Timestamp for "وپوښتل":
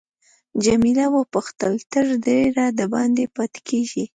1.15-1.73